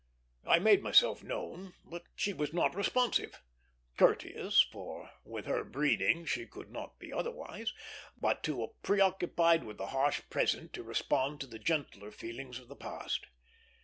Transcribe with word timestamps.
I 0.47 0.57
made 0.57 0.81
myself 0.81 1.21
known, 1.23 1.75
but 1.85 2.05
she 2.15 2.33
was 2.33 2.53
not 2.53 2.73
responsive; 2.73 3.39
courteous, 3.97 4.59
for 4.71 5.11
with 5.23 5.45
her 5.45 5.63
breeding 5.63 6.25
she 6.25 6.47
could 6.47 6.71
not 6.71 6.97
be 6.97 7.13
otherwise, 7.13 7.71
but 8.17 8.41
too 8.41 8.69
preoccupied 8.81 9.63
with 9.63 9.77
the 9.77 9.85
harsh 9.93 10.21
present 10.31 10.73
to 10.73 10.81
respond 10.81 11.39
to 11.41 11.45
the 11.45 11.59
gentler 11.59 12.09
feelings 12.09 12.57
of 12.57 12.67
the 12.67 12.75
past. 12.75 13.27